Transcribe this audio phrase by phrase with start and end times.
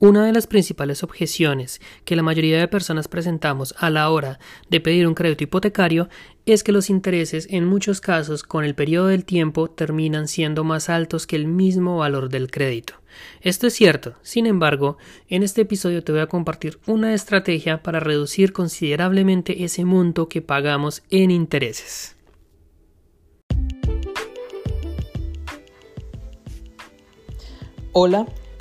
[0.00, 4.38] Una de las principales objeciones que la mayoría de personas presentamos a la hora
[4.70, 6.08] de pedir un crédito hipotecario
[6.46, 10.88] es que los intereses en muchos casos con el periodo del tiempo terminan siendo más
[10.88, 12.94] altos que el mismo valor del crédito.
[13.40, 14.98] Esto es cierto, sin embargo,
[15.28, 20.42] en este episodio te voy a compartir una estrategia para reducir considerablemente ese monto que
[20.42, 22.14] pagamos en intereses.
[27.92, 28.28] Hola,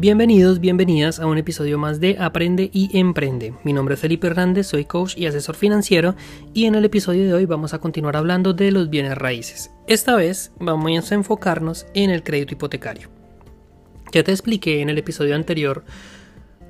[0.00, 3.52] Bienvenidos, bienvenidas a un episodio más de Aprende y Emprende.
[3.64, 6.14] Mi nombre es Felipe Hernández, soy coach y asesor financiero
[6.54, 9.70] y en el episodio de hoy vamos a continuar hablando de los bienes raíces.
[9.86, 13.10] Esta vez vamos a enfocarnos en el crédito hipotecario.
[14.10, 15.84] Ya te expliqué en el episodio anterior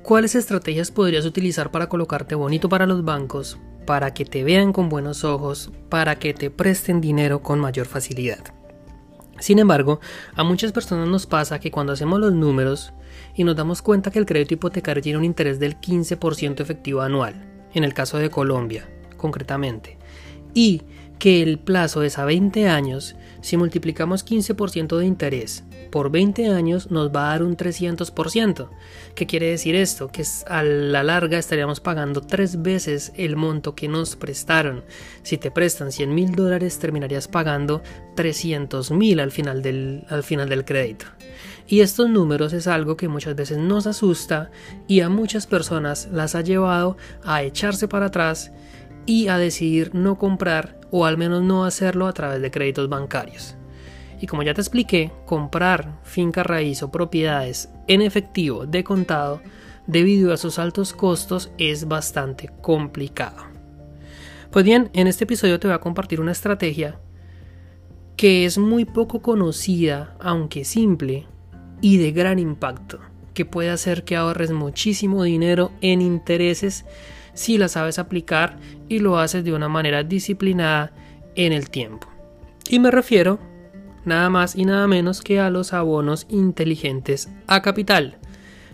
[0.03, 4.89] cuáles estrategias podrías utilizar para colocarte bonito para los bancos, para que te vean con
[4.89, 8.43] buenos ojos, para que te presten dinero con mayor facilidad.
[9.39, 10.01] Sin embargo,
[10.35, 12.93] a muchas personas nos pasa que cuando hacemos los números
[13.35, 17.35] y nos damos cuenta que el crédito hipotecario tiene un interés del 15% efectivo anual,
[17.73, 19.97] en el caso de Colombia, concretamente,
[20.53, 20.83] y
[21.19, 26.89] que el plazo es a 20 años, si multiplicamos 15% de interés por 20 años
[26.89, 28.69] nos va a dar un 300%.
[29.13, 30.07] ¿Qué quiere decir esto?
[30.07, 34.83] Que a la larga estaríamos pagando tres veces el monto que nos prestaron.
[35.21, 37.83] Si te prestan 100 mil dólares terminarías pagando
[38.15, 41.05] 300 mil al, final del, al final del crédito.
[41.71, 44.51] Y estos números es algo que muchas veces nos asusta
[44.89, 48.51] y a muchas personas las ha llevado a echarse para atrás
[49.05, 53.55] y a decidir no comprar o al menos no hacerlo a través de créditos bancarios.
[54.19, 59.41] Y como ya te expliqué, comprar finca raíz o propiedades en efectivo de contado
[59.87, 63.45] debido a sus altos costos es bastante complicado.
[64.51, 66.99] Pues bien, en este episodio te voy a compartir una estrategia
[68.17, 71.27] que es muy poco conocida, aunque simple,
[71.81, 72.99] y de gran impacto,
[73.33, 76.85] que puede hacer que ahorres muchísimo dinero en intereses
[77.33, 80.91] si la sabes aplicar y lo haces de una manera disciplinada
[81.35, 82.07] en el tiempo.
[82.69, 83.39] Y me refiero
[84.05, 88.17] nada más y nada menos que a los abonos inteligentes a capital.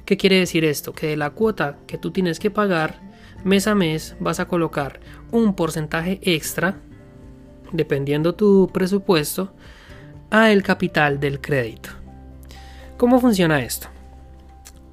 [0.06, 0.94] ¿Qué quiere decir esto?
[0.94, 3.02] Que de la cuota que tú tienes que pagar
[3.44, 5.00] mes a mes vas a colocar
[5.32, 6.80] un porcentaje extra,
[7.72, 9.54] dependiendo tu presupuesto,
[10.30, 11.97] a el capital del crédito.
[12.98, 13.90] ¿Cómo funciona esto?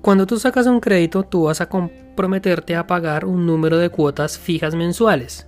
[0.03, 4.39] Cuando tú sacas un crédito, tú vas a comprometerte a pagar un número de cuotas
[4.39, 5.47] fijas mensuales.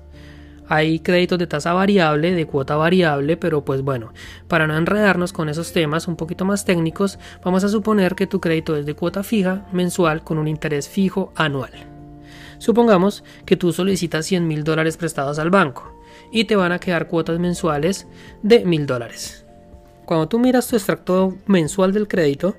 [0.66, 4.14] Hay créditos de tasa variable, de cuota variable, pero pues bueno,
[4.48, 8.40] para no enredarnos con esos temas un poquito más técnicos, vamos a suponer que tu
[8.40, 11.72] crédito es de cuota fija mensual con un interés fijo anual.
[12.56, 16.00] Supongamos que tú solicitas 100 mil dólares prestados al banco
[16.32, 18.08] y te van a quedar cuotas mensuales
[18.42, 19.45] de mil dólares.
[20.06, 22.54] Cuando tú miras tu extracto mensual del crédito,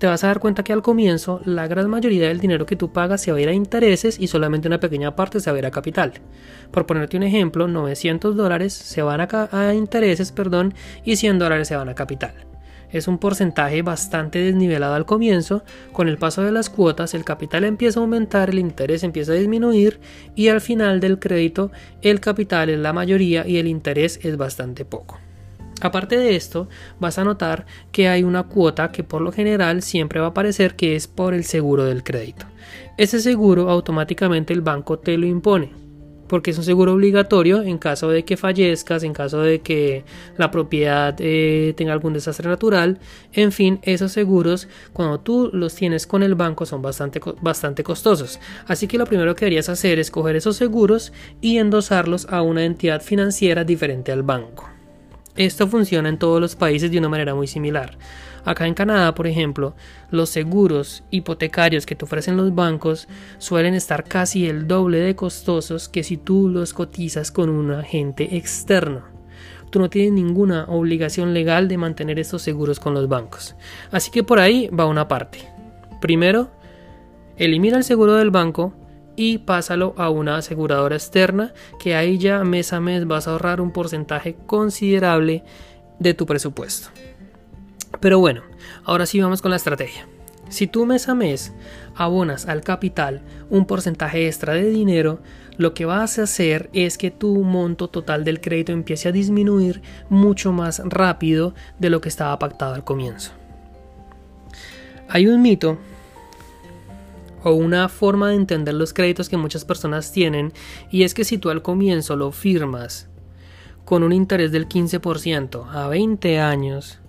[0.00, 2.92] te vas a dar cuenta que al comienzo la gran mayoría del dinero que tú
[2.92, 5.58] pagas se va a ir a intereses y solamente una pequeña parte se va a
[5.60, 6.14] ir a capital.
[6.72, 10.74] Por ponerte un ejemplo, 900 dólares se van a, a intereses perdón,
[11.04, 12.34] y 100 dólares se van a capital.
[12.90, 15.62] Es un porcentaje bastante desnivelado al comienzo,
[15.92, 19.36] con el paso de las cuotas el capital empieza a aumentar, el interés empieza a
[19.36, 20.00] disminuir
[20.34, 21.70] y al final del crédito
[22.02, 25.20] el capital es la mayoría y el interés es bastante poco.
[25.80, 26.68] Aparte de esto,
[26.98, 30.76] vas a notar que hay una cuota que por lo general siempre va a aparecer
[30.76, 32.46] que es por el seguro del crédito.
[32.96, 35.72] Ese seguro automáticamente el banco te lo impone,
[36.28, 40.04] porque es un seguro obligatorio en caso de que fallezcas, en caso de que
[40.36, 42.98] la propiedad eh, tenga algún desastre natural,
[43.32, 48.38] en fin, esos seguros cuando tú los tienes con el banco son bastante, bastante costosos.
[48.66, 52.64] Así que lo primero que deberías hacer es coger esos seguros y endosarlos a una
[52.64, 54.68] entidad financiera diferente al banco.
[55.40, 57.96] Esto funciona en todos los países de una manera muy similar.
[58.44, 59.74] Acá en Canadá, por ejemplo,
[60.10, 63.08] los seguros hipotecarios que te ofrecen los bancos
[63.38, 68.36] suelen estar casi el doble de costosos que si tú los cotizas con un agente
[68.36, 69.04] externo.
[69.70, 73.56] Tú no tienes ninguna obligación legal de mantener estos seguros con los bancos.
[73.90, 75.38] Así que por ahí va una parte.
[76.02, 76.50] Primero,
[77.38, 78.74] elimina el seguro del banco
[79.20, 83.60] y pásalo a una aseguradora externa que ahí ya mes a mes vas a ahorrar
[83.60, 85.44] un porcentaje considerable
[85.98, 86.88] de tu presupuesto.
[88.00, 88.40] Pero bueno,
[88.82, 90.08] ahora sí vamos con la estrategia.
[90.48, 91.52] Si tú mes a mes
[91.94, 93.20] abonas al capital
[93.50, 95.20] un porcentaje extra de dinero,
[95.58, 99.82] lo que vas a hacer es que tu monto total del crédito empiece a disminuir
[100.08, 103.32] mucho más rápido de lo que estaba pactado al comienzo.
[105.10, 105.76] Hay un mito
[107.42, 110.52] o una forma de entender los créditos que muchas personas tienen
[110.90, 113.08] y es que si tú al comienzo lo firmas
[113.84, 117.00] con un interés del 15% a 20 años,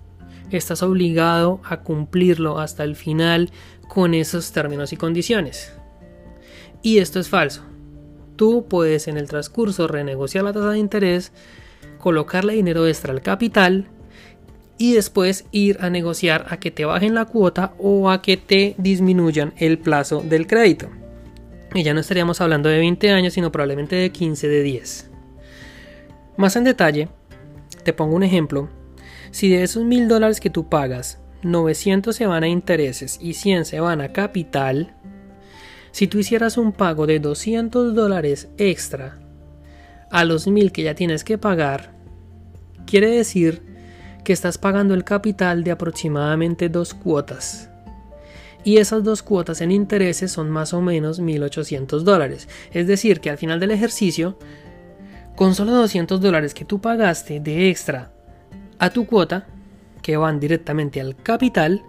[0.50, 3.50] estás obligado a cumplirlo hasta el final
[3.88, 5.74] con esos términos y condiciones.
[6.82, 7.62] Y esto es falso.
[8.36, 11.32] Tú puedes en el transcurso renegociar la tasa de interés,
[11.98, 13.88] colocarle dinero extra al capital
[14.82, 18.74] y después ir a negociar a que te bajen la cuota o a que te
[18.78, 20.88] disminuyan el plazo del crédito.
[21.72, 25.10] Y ya no estaríamos hablando de 20 años, sino probablemente de 15, de 10.
[26.36, 27.08] Más en detalle,
[27.84, 28.70] te pongo un ejemplo.
[29.30, 33.66] Si de esos mil dólares que tú pagas, 900 se van a intereses y 100
[33.66, 34.96] se van a capital,
[35.92, 39.20] si tú hicieras un pago de 200 dólares extra
[40.10, 41.94] a los mil que ya tienes que pagar,
[42.84, 43.70] quiere decir
[44.24, 47.68] que estás pagando el capital de aproximadamente dos cuotas.
[48.64, 52.48] Y esas dos cuotas en intereses son más o menos 1.800 dólares.
[52.72, 54.38] Es decir, que al final del ejercicio,
[55.34, 58.12] con solo 200 dólares que tú pagaste de extra
[58.78, 59.46] a tu cuota,
[60.00, 61.82] que van directamente al capital,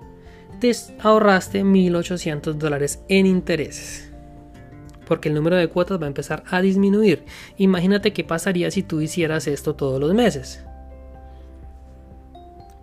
[0.59, 4.11] te ahorraste 1.800 dólares en intereses.
[5.05, 7.25] Porque el número de cuotas va a empezar a disminuir.
[7.57, 10.63] Imagínate qué pasaría si tú hicieras esto todos los meses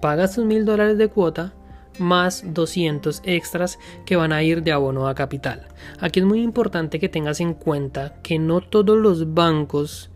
[0.01, 1.53] pagas tus mil dólares de cuota
[1.99, 5.67] más 200 extras que van a ir de abono a capital.
[6.01, 10.11] Aquí es muy importante que tengas en cuenta que no todos los bancos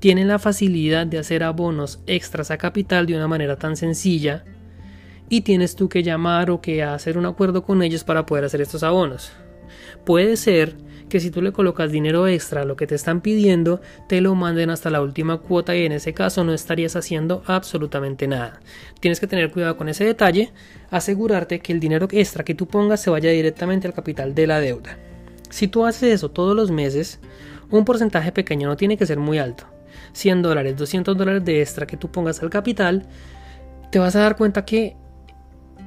[0.00, 4.44] tienen la facilidad de hacer abonos extras a capital de una manera tan sencilla
[5.28, 8.60] y tienes tú que llamar o que hacer un acuerdo con ellos para poder hacer
[8.60, 9.32] estos abonos.
[10.04, 10.76] Puede ser
[11.08, 14.34] que si tú le colocas dinero extra a lo que te están pidiendo, te lo
[14.34, 18.60] manden hasta la última cuota y en ese caso no estarías haciendo absolutamente nada.
[19.00, 20.52] Tienes que tener cuidado con ese detalle,
[20.90, 24.60] asegurarte que el dinero extra que tú pongas se vaya directamente al capital de la
[24.60, 24.98] deuda.
[25.50, 27.20] Si tú haces eso todos los meses,
[27.70, 29.64] un porcentaje pequeño no tiene que ser muy alto.
[30.12, 33.06] 100 dólares, 200 dólares de extra que tú pongas al capital,
[33.90, 34.96] te vas a dar cuenta que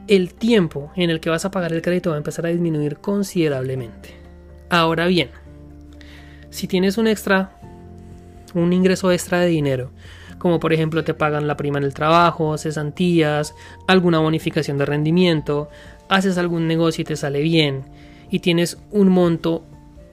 [0.07, 2.97] el tiempo en el que vas a pagar el crédito va a empezar a disminuir
[2.97, 4.18] considerablemente.
[4.69, 5.29] Ahora bien,
[6.51, 7.51] si tienes un extra,
[8.53, 9.91] un ingreso extra de dinero,
[10.37, 13.55] como por ejemplo te pagan la prima en el trabajo, cesantías,
[13.87, 15.69] alguna bonificación de rendimiento,
[16.07, 17.83] haces algún negocio y te sale bien,
[18.29, 19.65] y tienes un monto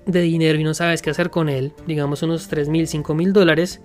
[0.06, 3.32] de dinero y no sabes qué hacer con él, digamos unos 3 mil, 5 mil
[3.32, 3.80] dólares,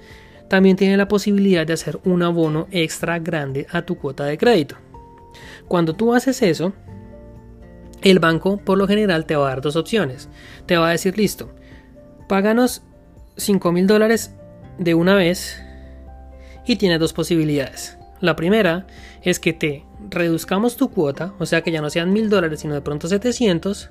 [0.48, 4.76] también tienes la posibilidad de hacer un abono extra grande a tu cuota de crédito.
[5.68, 6.74] Cuando tú haces eso,
[8.02, 10.30] el banco por lo general te va a dar dos opciones.
[10.66, 11.50] Te va a decir, listo,
[12.28, 12.84] páganos
[13.38, 14.36] 5 mil dólares
[14.78, 15.62] de una vez
[16.66, 17.98] y tiene dos posibilidades.
[18.20, 18.88] La primera
[19.24, 22.74] es que te reduzcamos tu cuota, o sea que ya no sean mil dólares sino
[22.74, 23.90] de pronto 700.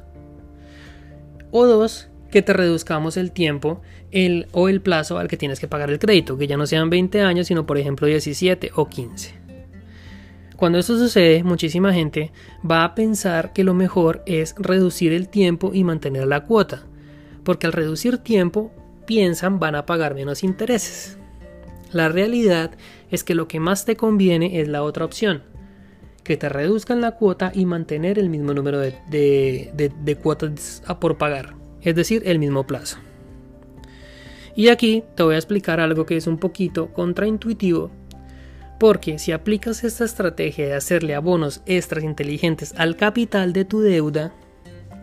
[1.52, 3.80] O dos, que te reduzcamos el tiempo
[4.12, 6.90] el, o el plazo al que tienes que pagar el crédito, que ya no sean
[6.90, 9.39] 20 años sino por ejemplo 17 o 15.
[10.60, 12.32] Cuando eso sucede, muchísima gente
[12.70, 16.82] va a pensar que lo mejor es reducir el tiempo y mantener la cuota,
[17.44, 18.70] porque al reducir tiempo
[19.06, 21.16] piensan van a pagar menos intereses.
[21.92, 22.72] La realidad
[23.10, 25.44] es que lo que más te conviene es la otra opción,
[26.24, 31.16] que te reduzcan la cuota y mantener el mismo número de, de cuotas a por
[31.16, 32.98] pagar, es decir, el mismo plazo.
[34.54, 37.90] Y aquí te voy a explicar algo que es un poquito contraintuitivo
[38.80, 44.32] porque si aplicas esta estrategia de hacerle abonos extras inteligentes al capital de tu deuda,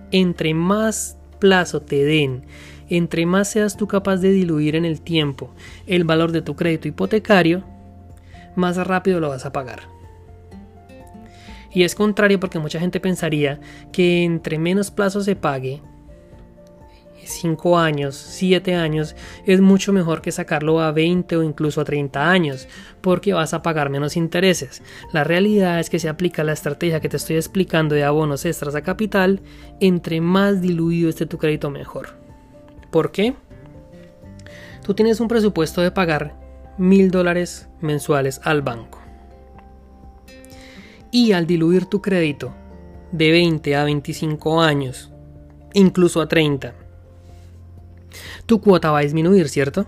[0.10, 2.42] entre más plazo te den,
[2.90, 5.52] entre más seas tú capaz de diluir en el tiempo
[5.86, 7.64] el valor de tu crédito hipotecario,
[8.56, 9.82] más rápido lo vas a pagar.
[11.72, 13.60] Y es contrario porque mucha gente pensaría
[13.92, 15.84] que entre menos plazo se pague,
[17.28, 19.16] 5 años, 7 años,
[19.46, 22.68] es mucho mejor que sacarlo a 20 o incluso a 30 años,
[23.02, 24.82] porque vas a pagar menos intereses.
[25.14, 28.76] La realidad es que se aplica la estrategia que te estoy explicando de abonos extras
[28.76, 29.42] a capital,
[29.80, 32.18] entre más diluido esté tu crédito mejor.
[32.92, 33.36] ¿Por qué?
[34.84, 36.36] Tú tienes un presupuesto de pagar
[36.78, 39.00] mil dólares mensuales al banco.
[41.12, 42.54] Y al diluir tu crédito
[43.12, 45.12] de 20 a 25 años,
[45.74, 46.74] incluso a 30,
[48.46, 49.88] tu cuota va a disminuir, ¿cierto?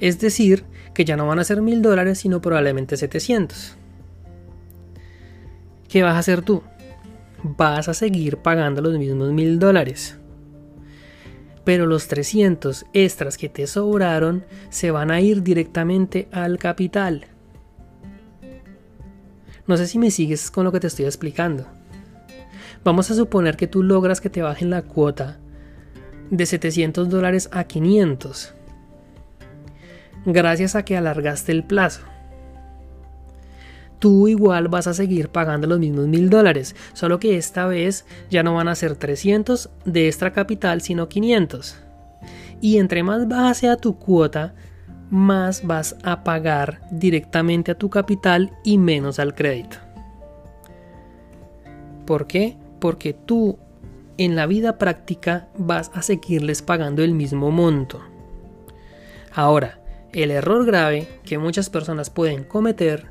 [0.00, 3.76] Es decir, que ya no van a ser mil dólares, sino probablemente 700.
[5.88, 6.62] ¿Qué vas a hacer tú?
[7.42, 10.18] Vas a seguir pagando los mismos mil dólares.
[11.64, 17.26] pero los 300 extras que te sobraron se van a ir directamente al capital.
[19.66, 21.66] No sé si me sigues con lo que te estoy explicando.
[22.84, 25.38] Vamos a suponer que tú logras que te bajen la cuota
[26.30, 28.54] de 700 dólares a 500
[30.24, 32.02] gracias a que alargaste el plazo.
[33.98, 38.42] Tú igual vas a seguir pagando los mismos mil dólares, solo que esta vez ya
[38.42, 41.78] no van a ser 300 de extra capital, sino 500.
[42.60, 44.54] Y entre más baja sea tu cuota,
[45.10, 49.76] más vas a pagar directamente a tu capital y menos al crédito.
[52.04, 52.56] ¿Por qué?
[52.80, 53.58] Porque tú
[54.18, 58.00] en la vida práctica vas a seguirles pagando el mismo monto.
[59.32, 59.80] Ahora,
[60.12, 63.06] el error grave que muchas personas pueden cometer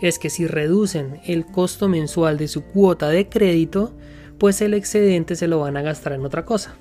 [0.00, 3.92] es que si reducen el costo mensual de su cuota de crédito,
[4.38, 6.74] pues el excedente se lo van a gastar en otra cosa.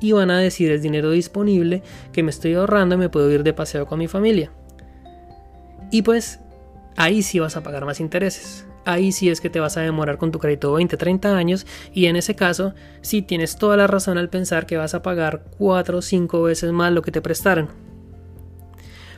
[0.00, 3.44] Y van a decir es dinero disponible que me estoy ahorrando y me puedo ir
[3.44, 4.50] de paseo con mi familia.
[5.90, 6.40] Y pues
[6.96, 10.18] ahí sí vas a pagar más intereses ahí sí es que te vas a demorar
[10.18, 14.18] con tu crédito 20, 30 años y en ese caso sí tienes toda la razón
[14.18, 17.68] al pensar que vas a pagar 4 o 5 veces más lo que te prestaron.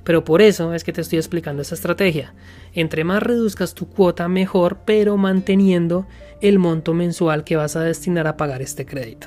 [0.05, 2.33] Pero por eso es que te estoy explicando esta estrategia.
[2.75, 6.07] Entre más reduzcas tu cuota mejor, pero manteniendo
[6.41, 9.27] el monto mensual que vas a destinar a pagar este crédito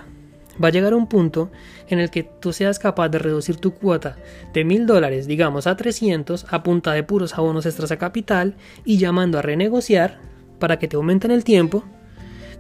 [0.62, 1.52] va a llegar un punto
[1.88, 4.18] en el que tú seas capaz de reducir tu cuota
[4.54, 8.98] de mil dólares, digamos, a 300 a punta de puros abonos extras a capital y
[8.98, 10.20] llamando a renegociar
[10.60, 11.84] para que te aumenten el tiempo,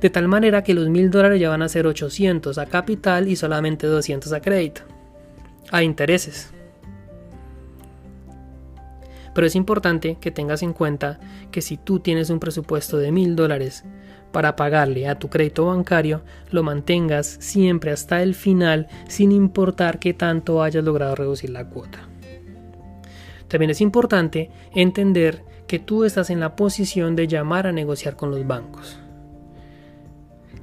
[0.01, 3.35] de tal manera que los mil dólares ya van a ser 800 a capital y
[3.35, 4.81] solamente 200 a crédito,
[5.71, 6.51] a intereses.
[9.33, 11.19] Pero es importante que tengas en cuenta
[11.51, 13.83] que si tú tienes un presupuesto de mil dólares
[14.31, 20.13] para pagarle a tu crédito bancario, lo mantengas siempre hasta el final sin importar que
[20.13, 21.99] tanto hayas logrado reducir la cuota.
[23.47, 28.31] También es importante entender que tú estás en la posición de llamar a negociar con
[28.31, 28.99] los bancos.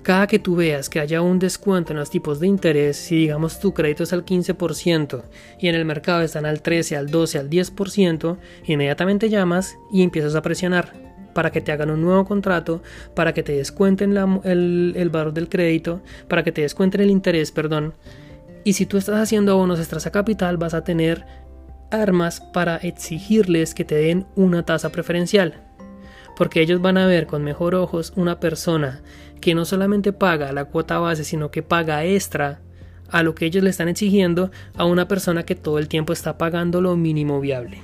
[0.03, 3.61] Cada que tú veas que haya un descuento en los tipos de interés, si digamos
[3.61, 5.23] tu crédito es al 15%
[5.61, 8.37] y en el mercado están al 13, al 12, al 10%,
[8.67, 10.93] inmediatamente llamas y empiezas a presionar
[11.35, 12.83] para que te hagan un nuevo contrato,
[13.15, 17.95] para que te descuenten el, valor del crédito, para que te descuenten el interés, perdón.
[18.65, 21.46] Y si tú estás haciendo abonos extras a capital, vas a tener
[21.91, 25.63] armas para exigirles que te den una tasa preferencial.
[26.37, 29.01] Porque ellos van a ver con mejor ojos una persona
[29.41, 32.61] que no solamente paga la cuota base, sino que paga extra
[33.11, 36.39] a lo que ellos le están exigiendo a una persona que todo el tiempo está
[36.39, 37.79] pagando lo mínimo viable.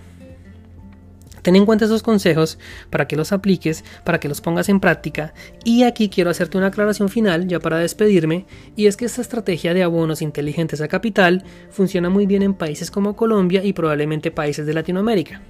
[1.42, 2.58] Ten en cuenta esos consejos
[2.90, 5.34] para que los apliques, para que los pongas en práctica
[5.64, 8.46] y aquí quiero hacerte una aclaración final ya para despedirme
[8.76, 12.90] y es que esta estrategia de abonos inteligentes a capital funciona muy bien en países
[12.90, 15.42] como Colombia y probablemente países de Latinoamérica.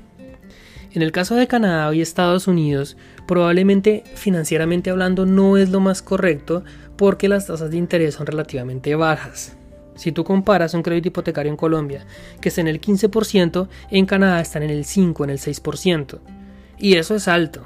[0.95, 2.97] En el caso de Canadá y Estados Unidos,
[3.27, 6.65] probablemente financieramente hablando no es lo más correcto
[6.97, 9.57] porque las tasas de interés son relativamente bajas.
[9.95, 12.07] Si tú comparas un crédito hipotecario en Colombia,
[12.41, 16.19] que está en el 15%, en Canadá están en el 5, en el 6%.
[16.79, 17.63] Y eso es alto.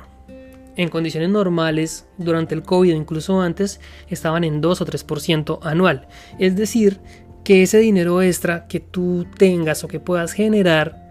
[0.76, 6.08] En condiciones normales, durante el COVID incluso antes, estaban en 2 o 3% anual.
[6.38, 7.00] Es decir,
[7.44, 11.04] que ese dinero extra que tú tengas o que puedas generar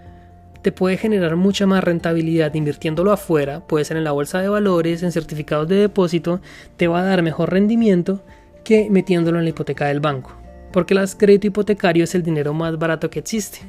[0.62, 5.04] te puede generar mucha más rentabilidad invirtiéndolo afuera, puede ser en la bolsa de valores,
[5.04, 6.42] en certificados de depósito,
[6.76, 8.24] te va a dar mejor rendimiento
[8.64, 10.45] que metiéndolo en la hipoteca del banco
[10.76, 13.60] porque el crédito hipotecario es el dinero más barato que existe.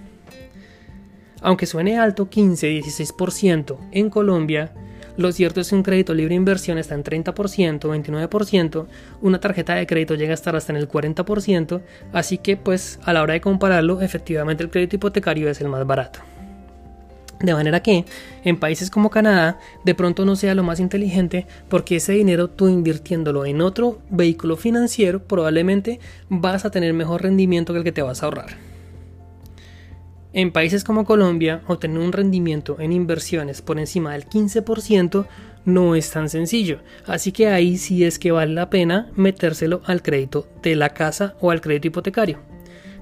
[1.40, 4.72] Aunque suene alto 15-16% en Colombia,
[5.16, 8.86] lo cierto es que un crédito libre de inversión está en 30%, 29%,
[9.22, 11.80] una tarjeta de crédito llega a estar hasta en el 40%,
[12.12, 15.86] así que pues a la hora de compararlo, efectivamente el crédito hipotecario es el más
[15.86, 16.18] barato.
[17.40, 18.04] De manera que
[18.44, 22.68] en países como Canadá de pronto no sea lo más inteligente porque ese dinero tú
[22.68, 26.00] invirtiéndolo en otro vehículo financiero probablemente
[26.30, 28.56] vas a tener mejor rendimiento que el que te vas a ahorrar.
[30.32, 35.26] En países como Colombia obtener un rendimiento en inversiones por encima del 15%
[35.64, 40.02] no es tan sencillo, así que ahí sí es que vale la pena metérselo al
[40.02, 42.55] crédito de la casa o al crédito hipotecario.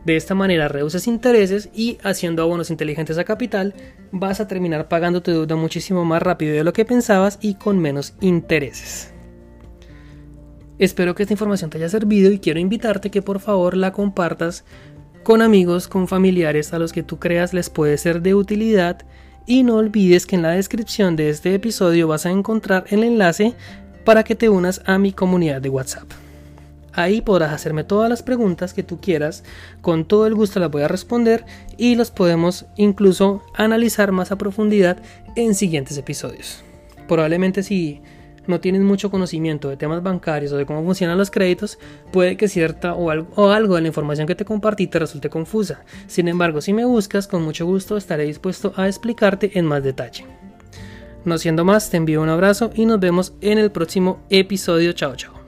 [0.05, 3.75] De esta manera reduces intereses y haciendo abonos inteligentes a capital
[4.13, 7.79] vas a terminar pagando tu deuda muchísimo más rápido de lo que pensabas y con
[7.79, 9.13] menos intereses.
[10.79, 14.65] Espero que esta información te haya servido y quiero invitarte que por favor la compartas
[15.23, 19.07] con amigos, con familiares a los que tú creas les puede ser de utilidad
[19.47, 23.55] y no olvides que en la descripción de este episodio vas a encontrar el enlace
[24.05, 26.24] para que te unas a mi comunidad de WhatsApp.
[26.95, 29.43] Ahí podrás hacerme todas las preguntas que tú quieras,
[29.81, 31.45] con todo el gusto las voy a responder
[31.77, 34.99] y las podemos incluso analizar más a profundidad
[35.37, 36.63] en siguientes episodios.
[37.09, 38.01] Probablemente si
[38.47, 41.79] no tienes mucho conocimiento de temas bancarios o de cómo funcionan los créditos,
[42.13, 45.31] puede que cierta o algo, o algo de la información que te compartí te resulte
[45.31, 45.83] confusa.
[46.07, 50.27] Sin embargo, si me buscas, con mucho gusto estaré dispuesto a explicarte en más detalle.
[51.25, 54.93] No siendo más, te envío un abrazo y nos vemos en el próximo episodio.
[54.93, 55.44] Chao, chao.